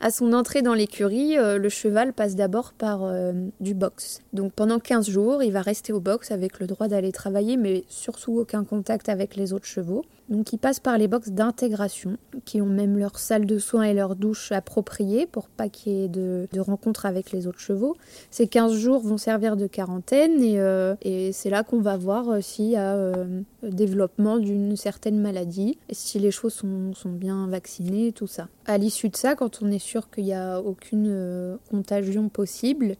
À 0.00 0.12
son 0.12 0.32
entrée 0.32 0.62
dans 0.62 0.74
l'écurie, 0.74 1.34
le 1.36 1.68
cheval 1.68 2.12
passe 2.12 2.36
d'abord 2.36 2.72
par 2.72 3.12
du 3.58 3.74
box. 3.74 4.20
Donc 4.32 4.52
pendant 4.52 4.78
15 4.78 5.10
jours, 5.10 5.42
il 5.42 5.50
va 5.50 5.60
rester 5.60 5.92
au 5.92 5.98
box 5.98 6.30
avec 6.30 6.60
le 6.60 6.68
droit 6.68 6.86
d'aller 6.86 7.10
travailler, 7.10 7.56
mais 7.56 7.84
surtout 7.88 8.38
aucun 8.38 8.62
contact 8.62 9.08
avec 9.08 9.34
les 9.34 9.52
autres 9.52 9.66
chevaux. 9.66 10.04
Donc 10.28 10.52
il 10.52 10.58
passe 10.58 10.80
par 10.80 10.98
les 10.98 11.08
box 11.08 11.30
d'intégration, 11.30 12.16
qui 12.44 12.60
ont 12.60 12.66
même 12.66 12.98
leur 12.98 13.18
salle 13.18 13.46
de 13.46 13.58
soins 13.58 13.84
et 13.84 13.94
leur 13.94 14.16
douche 14.16 14.50
appropriée 14.52 15.26
pour 15.26 15.48
pas 15.48 15.68
qu'il 15.68 15.92
y 15.92 16.04
ait 16.04 16.08
de, 16.08 16.48
rencontres 16.58 17.06
avec 17.06 17.30
les 17.32 17.46
autres 17.46 17.60
chevaux. 17.60 17.96
Ces 18.30 18.48
15 18.48 18.74
jours 18.74 19.00
vont 19.00 19.18
servir 19.18 19.56
de 19.56 19.66
quarantaine 19.66 20.42
et, 20.42 20.58
euh, 20.58 20.94
c'est 21.32 21.50
là 21.50 21.62
qu'on 21.62 21.80
va 21.80 21.96
voir 21.96 22.42
s'il 22.42 22.70
y 22.70 22.76
a 22.76 23.14
développement 23.62 24.38
d'une 24.38 24.76
certaine 24.76 25.20
maladie, 25.20 25.78
si 25.90 26.18
les 26.18 26.30
chevaux 26.30 26.50
sont, 26.50 26.92
bien 27.06 27.46
vaccinés, 27.48 28.12
tout 28.12 28.26
ça. 28.26 28.48
À 28.66 28.78
l'issue 28.78 29.08
de 29.08 29.16
ça, 29.16 29.34
quand 29.34 29.62
on 29.62 29.70
est 29.70 29.78
sûr 29.78 30.10
qu'il 30.10 30.24
n'y 30.24 30.34
a 30.34 30.60
aucune 30.60 31.06
euh, 31.08 31.56
contagion 31.70 32.28
possible, 32.28 32.96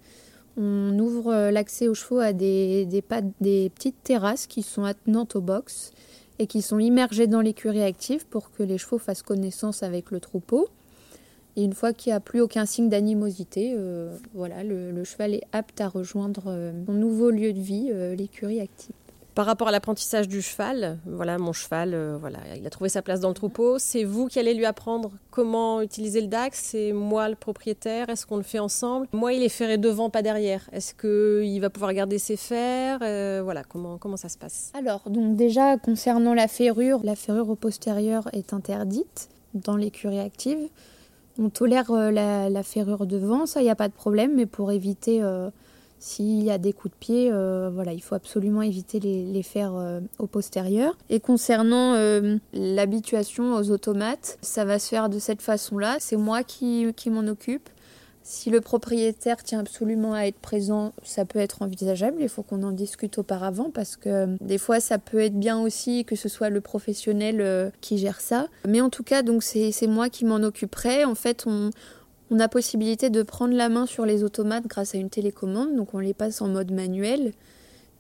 on 0.56 0.98
ouvre 0.98 1.32
euh, 1.32 1.50
l'accès 1.50 1.88
aux 1.88 1.94
chevaux 1.94 2.18
à 2.18 2.32
des, 2.32 2.86
petites 3.74 4.02
terrasses 4.02 4.46
qui 4.46 4.62
sont 4.62 4.84
attenantes 4.84 5.36
au 5.36 5.40
box 5.40 5.92
et 6.38 6.46
qui 6.46 6.62
sont 6.62 6.78
immergées 6.78 7.26
dans 7.26 7.40
l'écurie 7.40 7.82
active 7.82 8.26
pour 8.26 8.50
que 8.50 8.62
les 8.62 8.78
chevaux 8.78 8.98
fassent 8.98 9.22
connaissance 9.22 9.82
avec 9.82 10.10
le 10.10 10.20
troupeau. 10.20 10.68
Et 11.56 11.64
une 11.64 11.72
fois 11.72 11.92
qu'il 11.94 12.10
n'y 12.10 12.16
a 12.16 12.20
plus 12.20 12.40
aucun 12.40 12.66
signe 12.66 12.90
d'animosité, 12.90 13.74
euh, 13.74 14.14
voilà, 14.34 14.62
le, 14.62 15.04
cheval 15.04 15.34
est 15.34 15.44
apte 15.52 15.80
à 15.80 15.88
rejoindre 15.88 16.72
son 16.86 16.92
nouveau 16.92 17.30
lieu 17.30 17.54
de 17.54 17.60
vie, 17.60 17.90
l'écurie 18.16 18.60
active. 18.60 18.94
Par 19.36 19.44
rapport 19.44 19.68
à 19.68 19.70
l'apprentissage 19.70 20.28
du 20.28 20.40
cheval, 20.40 20.98
voilà, 21.04 21.36
mon 21.36 21.52
cheval, 21.52 21.92
euh, 21.92 22.16
voilà, 22.18 22.38
il 22.56 22.66
a 22.66 22.70
trouvé 22.70 22.88
sa 22.88 23.02
place 23.02 23.20
dans 23.20 23.28
le 23.28 23.34
troupeau. 23.34 23.78
C'est 23.78 24.02
vous 24.02 24.28
qui 24.28 24.38
allez 24.38 24.54
lui 24.54 24.64
apprendre 24.64 25.10
comment 25.30 25.82
utiliser 25.82 26.22
le 26.22 26.26
DAX 26.26 26.58
C'est 26.58 26.92
moi 26.92 27.28
le 27.28 27.34
propriétaire 27.34 28.08
Est-ce 28.08 28.24
qu'on 28.24 28.38
le 28.38 28.42
fait 28.42 28.60
ensemble? 28.60 29.06
Moi, 29.12 29.34
il 29.34 29.42
est 29.42 29.50
ferré 29.50 29.76
devant, 29.76 30.08
pas 30.08 30.22
derrière. 30.22 30.66
Est-ce 30.72 30.94
qu'il 30.94 31.60
va 31.60 31.68
pouvoir 31.68 31.92
garder 31.92 32.16
ses 32.16 32.38
fers? 32.38 33.00
Euh, 33.02 33.42
Voilà, 33.44 33.62
comment, 33.62 33.98
comment 33.98 34.16
ça 34.16 34.30
se 34.30 34.38
passe? 34.38 34.72
Alors, 34.72 35.02
donc 35.10 35.36
déjà, 35.36 35.76
concernant 35.76 36.32
la 36.32 36.48
ferrure, 36.48 37.00
la 37.04 37.14
ferrure 37.14 37.50
au 37.50 37.56
postérieur 37.56 38.30
est 38.32 38.54
interdite 38.54 39.28
dans 39.52 39.76
l'écurie 39.76 40.18
active. 40.18 40.70
On 41.38 41.50
tolère 41.50 41.90
euh, 41.90 42.10
la, 42.10 42.62
ferrure 42.62 43.04
devant, 43.04 43.44
ça, 43.44 43.60
il 43.60 43.64
n'y 43.64 43.70
a 43.70 43.76
pas 43.76 43.88
de 43.88 43.92
problème, 43.92 44.32
mais 44.34 44.46
pour 44.46 44.72
éviter 44.72 45.20
s'il 45.98 46.42
y 46.42 46.50
a 46.50 46.58
des 46.58 46.72
coups 46.72 46.92
de 46.94 46.98
pied, 46.98 47.30
euh, 47.32 47.70
voilà, 47.72 47.92
il 47.92 48.02
faut 48.02 48.14
absolument 48.14 48.62
éviter 48.62 49.00
les, 49.00 49.24
les 49.24 49.42
faire 49.42 49.74
euh, 49.74 50.00
au 50.18 50.26
postérieur. 50.26 50.96
Et 51.08 51.20
concernant 51.20 51.94
euh, 51.94 52.36
l'habituation 52.52 53.54
aux 53.54 53.70
automates, 53.70 54.38
ça 54.42 54.64
va 54.64 54.78
se 54.78 54.88
faire 54.88 55.08
de 55.08 55.18
cette 55.18 55.42
façon-là. 55.42 55.96
C'est 55.98 56.16
moi 56.16 56.42
qui, 56.42 56.92
qui 56.94 57.10
m'en 57.10 57.26
occupe. 57.26 57.68
Si 58.22 58.50
le 58.50 58.60
propriétaire 58.60 59.42
tient 59.44 59.60
absolument 59.60 60.12
à 60.12 60.22
être 60.22 60.38
présent, 60.38 60.92
ça 61.04 61.24
peut 61.24 61.38
être 61.38 61.62
envisageable. 61.62 62.16
Il 62.20 62.28
faut 62.28 62.42
qu'on 62.42 62.64
en 62.64 62.72
discute 62.72 63.18
auparavant 63.18 63.70
parce 63.70 63.96
que 63.96 64.26
des 64.40 64.58
fois, 64.58 64.80
ça 64.80 64.98
peut 64.98 65.20
être 65.20 65.38
bien 65.38 65.60
aussi 65.60 66.04
que 66.04 66.16
ce 66.16 66.28
soit 66.28 66.50
le 66.50 66.60
professionnel 66.60 67.70
qui 67.80 67.98
gère 67.98 68.20
ça. 68.20 68.48
Mais 68.66 68.80
en 68.80 68.90
tout 68.90 69.04
cas, 69.04 69.22
donc 69.22 69.44
c'est 69.44 69.86
moi 69.86 70.08
qui 70.08 70.24
m'en 70.24 70.42
occuperai. 70.42 71.04
En 71.04 71.14
fait, 71.14 71.44
on, 71.46 71.70
on 72.30 72.40
a 72.40 72.48
possibilité 72.48 73.10
de 73.10 73.22
prendre 73.22 73.54
la 73.54 73.68
main 73.68 73.86
sur 73.86 74.04
les 74.06 74.24
automates 74.24 74.66
grâce 74.66 74.94
à 74.94 74.98
une 74.98 75.10
télécommande, 75.10 75.76
donc 75.76 75.94
on 75.94 75.98
les 75.98 76.14
passe 76.14 76.42
en 76.42 76.48
mode 76.48 76.72
manuel 76.72 77.32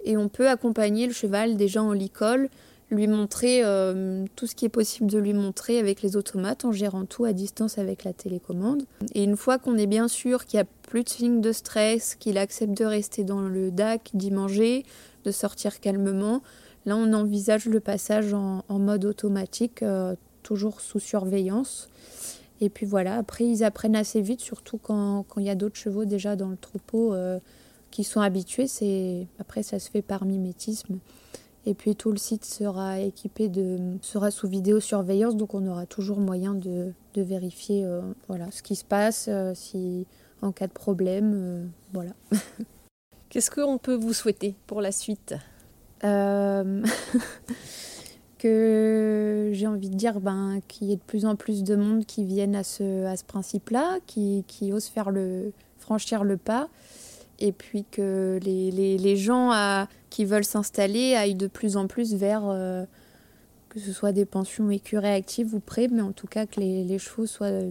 et 0.04 0.16
on 0.16 0.28
peut 0.28 0.48
accompagner 0.48 1.06
le 1.06 1.12
cheval 1.12 1.56
déjà 1.56 1.82
en 1.82 1.92
licol, 1.92 2.48
lui 2.90 3.08
montrer 3.08 3.62
euh, 3.64 4.24
tout 4.36 4.46
ce 4.46 4.54
qui 4.54 4.64
est 4.64 4.70
possible 4.70 5.10
de 5.10 5.18
lui 5.18 5.32
montrer 5.32 5.78
avec 5.78 6.02
les 6.02 6.16
automates 6.16 6.64
en 6.64 6.72
gérant 6.72 7.04
tout 7.04 7.24
à 7.24 7.32
distance 7.32 7.78
avec 7.78 8.04
la 8.04 8.12
télécommande. 8.12 8.84
Et 9.14 9.24
une 9.24 9.36
fois 9.36 9.58
qu'on 9.58 9.76
est 9.76 9.88
bien 9.88 10.06
sûr 10.06 10.46
qu'il 10.46 10.58
n'y 10.58 10.62
a 10.62 10.68
plus 10.82 11.02
de 11.02 11.08
signe 11.08 11.40
de 11.40 11.50
stress, 11.50 12.14
qu'il 12.14 12.38
accepte 12.38 12.78
de 12.78 12.84
rester 12.84 13.24
dans 13.24 13.40
le 13.40 13.72
DAC, 13.72 14.10
d'y 14.14 14.30
manger, 14.30 14.84
de 15.24 15.32
sortir 15.32 15.80
calmement, 15.80 16.42
là 16.84 16.96
on 16.96 17.12
envisage 17.12 17.66
le 17.66 17.80
passage 17.80 18.32
en, 18.32 18.62
mode 18.68 19.04
automatique, 19.04 19.82
euh, 19.82 20.14
toujours 20.44 20.80
sous 20.80 21.00
surveillance. 21.00 21.88
Et 22.60 22.70
puis 22.70 22.86
voilà, 22.86 23.16
après 23.16 23.44
ils 23.44 23.64
apprennent 23.64 23.96
assez 23.96 24.20
vite, 24.20 24.40
surtout 24.40 24.78
quand 24.78 25.24
il 25.36 25.44
y 25.44 25.50
a 25.50 25.54
d'autres 25.54 25.76
chevaux 25.76 26.04
déjà 26.04 26.36
dans 26.36 26.48
le 26.48 26.56
troupeau 26.56 27.12
euh, 27.12 27.38
qui 27.90 28.02
sont 28.04 28.20
habitués. 28.20 28.66
C'est 28.66 29.26
Après 29.38 29.62
ça 29.62 29.78
se 29.78 29.90
fait 29.90 30.02
par 30.02 30.24
mimétisme. 30.24 30.98
Et 31.66 31.74
puis 31.74 31.96
tout 31.96 32.12
le 32.12 32.16
site 32.16 32.44
sera 32.44 33.00
équipé 33.00 33.48
de 33.48 33.96
sera 34.00 34.30
sous 34.30 34.46
vidéosurveillance, 34.48 35.36
donc 35.36 35.52
on 35.52 35.66
aura 35.66 35.84
toujours 35.84 36.20
moyen 36.20 36.54
de, 36.54 36.92
de 37.14 37.22
vérifier 37.22 37.84
euh, 37.84 38.00
voilà, 38.28 38.50
ce 38.52 38.62
qui 38.62 38.76
se 38.76 38.84
passe, 38.84 39.26
euh, 39.28 39.52
si 39.54 40.06
en 40.42 40.52
cas 40.52 40.68
de 40.68 40.72
problème. 40.72 41.68
voilà. 41.92 42.12
Qu'est-ce 43.30 43.50
qu'on 43.50 43.78
peut 43.78 43.96
vous 43.96 44.12
souhaiter 44.12 44.54
pour 44.66 44.80
la 44.80 44.92
suite? 44.92 45.34
que 48.38 49.50
j'ai 49.52 49.66
envie 49.66 49.90
de 49.90 49.94
dire 49.94 50.20
ben, 50.20 50.60
qu'il 50.68 50.88
y 50.88 50.92
ait 50.92 50.96
de 50.96 51.02
plus 51.02 51.24
en 51.24 51.36
plus 51.36 51.62
de 51.62 51.76
monde 51.76 52.04
qui 52.04 52.24
viennent 52.24 52.56
à 52.56 52.64
ce, 52.64 53.04
à 53.06 53.16
ce 53.16 53.24
principe-là, 53.24 53.98
qui, 54.06 54.44
qui 54.46 54.72
osent 54.72 54.88
faire 54.88 55.10
le, 55.10 55.52
franchir 55.78 56.24
le 56.24 56.36
pas, 56.36 56.68
et 57.38 57.52
puis 57.52 57.84
que 57.90 58.38
les, 58.42 58.70
les, 58.70 58.98
les 58.98 59.16
gens 59.16 59.50
à, 59.52 59.88
qui 60.10 60.24
veulent 60.24 60.44
s'installer 60.44 61.14
aillent 61.14 61.34
de 61.34 61.46
plus 61.46 61.76
en 61.76 61.86
plus 61.86 62.14
vers 62.14 62.46
euh, 62.46 62.84
que 63.68 63.80
ce 63.80 63.92
soit 63.92 64.12
des 64.12 64.24
pensions 64.24 64.70
écurées 64.70 65.14
actives 65.14 65.54
ou 65.54 65.60
près, 65.60 65.88
mais 65.88 66.02
en 66.02 66.12
tout 66.12 66.26
cas 66.26 66.46
que 66.46 66.60
les, 66.60 66.84
les, 66.84 66.98
chevaux 66.98 67.26
soient 67.26 67.62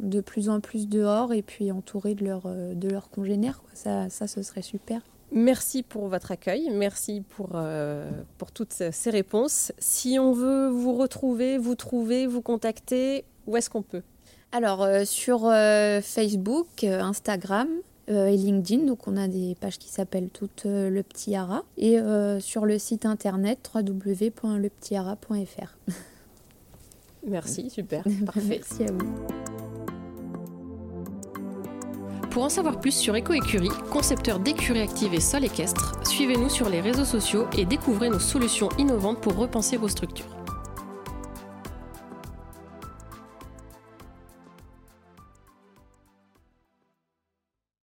de 0.00 0.20
plus 0.20 0.48
en 0.48 0.60
plus 0.60 0.88
dehors 0.88 1.32
et 1.32 1.42
puis 1.42 1.72
entourés 1.72 2.14
de, 2.14 2.24
leur, 2.24 2.42
de 2.46 2.88
leurs 2.88 3.10
congénères. 3.10 3.62
Ça, 3.74 4.08
ça, 4.08 4.26
ce 4.26 4.42
serait 4.42 4.62
super. 4.62 5.00
Merci 5.32 5.82
pour 5.82 6.08
votre 6.08 6.30
accueil, 6.30 6.70
merci 6.72 7.20
pour, 7.20 7.50
euh, 7.54 8.08
pour 8.38 8.52
toutes 8.52 8.84
ces 8.90 9.10
réponses. 9.10 9.72
Si 9.78 10.18
on 10.20 10.32
veut 10.32 10.68
vous 10.68 10.94
retrouver, 10.94 11.58
vous 11.58 11.74
trouver, 11.74 12.26
vous 12.26 12.42
contacter, 12.42 13.24
où 13.46 13.56
est-ce 13.56 13.68
qu'on 13.68 13.82
peut? 13.82 14.02
Alors 14.52 14.82
euh, 14.82 15.04
sur 15.04 15.46
euh, 15.46 16.00
Facebook, 16.00 16.84
Instagram 16.84 17.68
et 18.08 18.36
LinkedIn, 18.36 18.84
donc 18.84 19.08
on 19.08 19.16
a 19.16 19.26
des 19.26 19.56
pages 19.60 19.78
qui 19.78 19.88
s'appellent 19.88 20.30
toutes 20.30 20.62
Le 20.64 21.02
Petit 21.02 21.34
Hara, 21.34 21.64
et 21.76 21.98
sur 22.38 22.64
le 22.64 22.78
site 22.78 23.04
internet 23.04 23.68
www.lepetithara.fr. 23.74 25.76
Merci, 27.26 27.68
super, 27.68 28.04
parfait. 28.24 28.60
Merci 28.60 28.84
à 28.84 28.92
vous. 28.92 29.26
Pour 32.36 32.44
en 32.44 32.50
savoir 32.50 32.78
plus 32.80 32.92
sur 32.92 33.16
EcoÉcurie, 33.16 33.70
concepteur 33.90 34.38
d'écuries 34.40 34.82
actives 34.82 35.14
et 35.14 35.20
sol 35.20 35.42
équestre, 35.42 35.94
suivez-nous 36.04 36.50
sur 36.50 36.68
les 36.68 36.82
réseaux 36.82 37.06
sociaux 37.06 37.46
et 37.56 37.64
découvrez 37.64 38.10
nos 38.10 38.18
solutions 38.18 38.68
innovantes 38.76 39.22
pour 39.22 39.36
repenser 39.36 39.78
vos 39.78 39.88
structures. 39.88 40.35